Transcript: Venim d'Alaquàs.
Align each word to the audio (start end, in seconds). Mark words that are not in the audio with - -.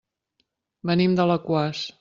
Venim 0.93 1.15
d'Alaquàs. 1.21 1.89